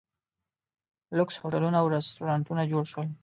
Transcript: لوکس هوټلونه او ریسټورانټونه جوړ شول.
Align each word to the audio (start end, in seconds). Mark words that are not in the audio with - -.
لوکس 1.17 1.35
هوټلونه 1.41 1.77
او 1.81 1.87
ریسټورانټونه 1.95 2.63
جوړ 2.71 2.83
شول. 2.91 3.07